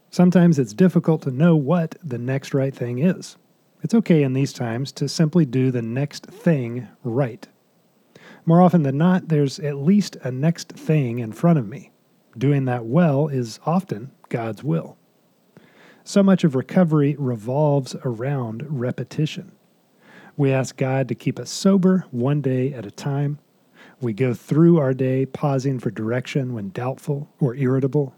Sometimes 0.09 0.57
it's 0.57 0.73
difficult 0.73 1.21
to 1.21 1.29
know 1.29 1.55
what 1.55 1.93
the 2.03 2.17
next 2.17 2.55
right 2.55 2.75
thing 2.75 2.97
is. 2.97 3.37
It's 3.83 3.93
okay 3.93 4.23
in 4.23 4.33
these 4.33 4.53
times 4.53 4.91
to 4.93 5.07
simply 5.07 5.45
do 5.45 5.69
the 5.69 5.83
next 5.83 6.25
thing 6.25 6.87
right. 7.03 7.47
More 8.45 8.61
often 8.61 8.83
than 8.83 8.97
not, 8.97 9.27
there's 9.27 9.59
at 9.59 9.77
least 9.77 10.15
a 10.23 10.31
next 10.31 10.71
thing 10.71 11.19
in 11.19 11.31
front 11.31 11.59
of 11.59 11.67
me. 11.67 11.91
Doing 12.37 12.65
that 12.65 12.85
well 12.85 13.27
is 13.27 13.59
often 13.65 14.11
God's 14.29 14.63
will. 14.63 14.97
So 16.03 16.23
much 16.23 16.43
of 16.43 16.55
recovery 16.55 17.15
revolves 17.19 17.95
around 18.03 18.65
repetition. 18.67 19.51
We 20.37 20.51
ask 20.51 20.77
God 20.77 21.07
to 21.09 21.15
keep 21.15 21.37
us 21.37 21.49
sober 21.49 22.05
one 22.11 22.41
day 22.41 22.73
at 22.73 22.85
a 22.85 22.91
time. 22.91 23.39
We 24.01 24.13
go 24.13 24.33
through 24.33 24.79
our 24.79 24.93
day 24.93 25.25
pausing 25.25 25.79
for 25.79 25.91
direction 25.91 26.53
when 26.53 26.69
doubtful 26.69 27.29
or 27.39 27.55
irritable. 27.55 28.15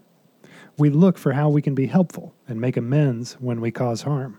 We 0.78 0.88
look 0.88 1.18
for 1.18 1.32
how 1.32 1.48
we 1.48 1.60
can 1.60 1.74
be 1.74 1.86
helpful 1.86 2.34
and 2.46 2.60
make 2.60 2.76
amends 2.76 3.34
when 3.34 3.60
we 3.60 3.70
cause 3.70 4.02
harm. 4.02 4.38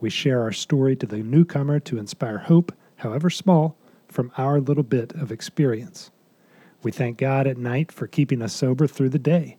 We 0.00 0.10
share 0.10 0.42
our 0.42 0.52
story 0.52 0.96
to 0.96 1.06
the 1.06 1.22
newcomer 1.22 1.78
to 1.80 1.98
inspire 1.98 2.38
hope, 2.38 2.72
however 2.96 3.30
small, 3.30 3.76
from 4.10 4.32
our 4.36 4.60
little 4.60 4.82
bit 4.82 5.12
of 5.12 5.32
experience. 5.32 6.10
We 6.82 6.90
thank 6.90 7.18
God 7.18 7.46
at 7.46 7.58
night 7.58 7.92
for 7.92 8.06
keeping 8.06 8.42
us 8.42 8.54
sober 8.54 8.86
through 8.86 9.10
the 9.10 9.18
day. 9.18 9.58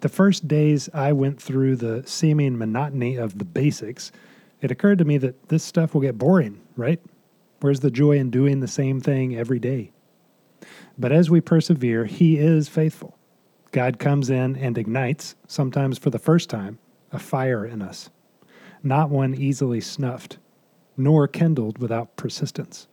The 0.00 0.08
first 0.08 0.46
days 0.46 0.88
I 0.92 1.12
went 1.12 1.40
through 1.40 1.76
the 1.76 2.02
seeming 2.06 2.58
monotony 2.58 3.16
of 3.16 3.38
the 3.38 3.44
basics, 3.44 4.12
it 4.60 4.70
occurred 4.70 4.98
to 4.98 5.04
me 5.04 5.18
that 5.18 5.48
this 5.48 5.64
stuff 5.64 5.94
will 5.94 6.02
get 6.02 6.18
boring, 6.18 6.60
right? 6.76 7.00
Where's 7.60 7.80
the 7.80 7.90
joy 7.90 8.18
in 8.18 8.30
doing 8.30 8.60
the 8.60 8.68
same 8.68 9.00
thing 9.00 9.36
every 9.36 9.58
day? 9.58 9.92
But 10.98 11.12
as 11.12 11.30
we 11.30 11.40
persevere, 11.40 12.04
He 12.04 12.38
is 12.38 12.68
faithful. 12.68 13.16
God 13.70 13.98
comes 13.98 14.28
in 14.28 14.56
and 14.56 14.76
ignites, 14.76 15.34
sometimes 15.46 15.98
for 15.98 16.10
the 16.10 16.18
first 16.18 16.50
time, 16.50 16.78
a 17.10 17.18
fire 17.18 17.64
in 17.64 17.80
us, 17.80 18.10
not 18.82 19.10
one 19.10 19.34
easily 19.34 19.80
snuffed, 19.80 20.38
nor 20.96 21.26
kindled 21.26 21.78
without 21.78 22.16
persistence. 22.16 22.86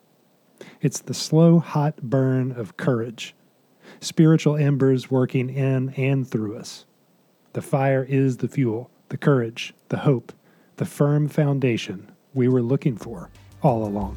It's 0.82 1.00
the 1.00 1.14
slow, 1.14 1.60
hot 1.60 2.02
burn 2.02 2.54
of 2.54 2.78
courage, 2.78 3.36
spiritual 4.00 4.56
embers 4.56 5.12
working 5.12 5.50
in 5.50 5.90
and 5.98 6.26
through 6.26 6.56
us. 6.58 6.86
The 7.54 7.62
fire 7.62 8.06
is 8.08 8.38
the 8.38 8.48
fuel, 8.48 8.90
the 9.10 9.18
courage, 9.18 9.74
the 9.90 9.98
hope, 9.98 10.32
the 10.78 10.86
firm 10.86 11.28
foundation 11.28 12.10
we 12.34 12.48
were 12.48 12.62
looking 12.62 12.96
for 12.96 13.30
all 13.62 13.86
along. 13.86 14.16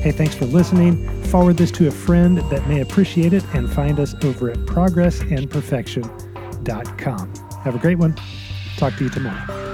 Hey, 0.00 0.10
thanks 0.12 0.34
for 0.34 0.46
listening. 0.46 1.22
Forward 1.24 1.56
this 1.56 1.70
to 1.72 1.88
a 1.88 1.92
friend 1.92 2.38
that 2.50 2.66
may 2.66 2.80
appreciate 2.80 3.32
it 3.32 3.44
and 3.54 3.70
find 3.70 4.00
us 4.00 4.14
over 4.24 4.50
at 4.50 4.58
progressandperfection.com. 4.58 7.34
Have 7.62 7.74
a 7.74 7.78
great 7.78 7.98
one. 7.98 8.16
Talk 8.76 8.96
to 8.96 9.04
you 9.04 9.10
tomorrow. 9.10 9.65